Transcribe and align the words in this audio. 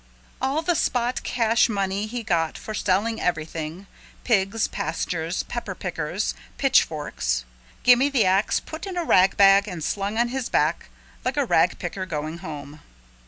All 0.41 0.63
the 0.63 0.73
spot 0.73 1.21
cash 1.21 1.69
money 1.69 2.07
he 2.07 2.23
got 2.23 2.57
for 2.57 2.73
selling 2.73 3.21
everything, 3.21 3.85
pigs, 4.23 4.67
pastures, 4.67 5.43
pepper 5.43 5.75
pickers, 5.75 6.33
pitchforks, 6.57 7.45
Gimme 7.83 8.09
the 8.09 8.25
Ax 8.25 8.59
put 8.59 8.87
in 8.87 8.97
a 8.97 9.03
ragbag 9.03 9.67
and 9.67 9.83
slung 9.83 10.17
on 10.17 10.29
his 10.29 10.49
back 10.49 10.89
like 11.23 11.37
a 11.37 11.45
rag 11.45 11.77
picker 11.77 12.07
going 12.07 12.39
home. 12.39 12.79